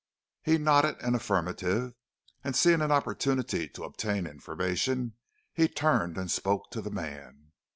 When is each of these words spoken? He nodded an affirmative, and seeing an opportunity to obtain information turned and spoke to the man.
He 0.41 0.57
nodded 0.57 0.99
an 1.03 1.13
affirmative, 1.13 1.93
and 2.43 2.55
seeing 2.55 2.81
an 2.81 2.91
opportunity 2.91 3.69
to 3.69 3.83
obtain 3.83 4.25
information 4.25 5.13
turned 5.75 6.17
and 6.17 6.31
spoke 6.31 6.71
to 6.71 6.81
the 6.81 6.89
man. 6.89 7.51